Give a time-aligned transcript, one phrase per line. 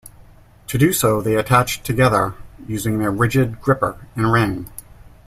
[0.65, 2.33] To do so, they attach together
[2.67, 4.67] using their rigid gripper and ring.